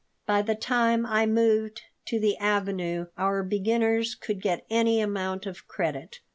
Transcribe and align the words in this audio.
By 0.25 0.41
the 0.41 0.55
time 0.55 1.05
I 1.05 1.27
moved 1.27 1.83
to 2.05 2.19
the 2.19 2.35
avenue 2.37 3.09
our 3.19 3.43
beginners 3.43 4.15
could 4.15 4.41
get 4.41 4.65
any 4.67 4.99
amount 4.99 5.45
of 5.45 5.67
credit. 5.67 6.21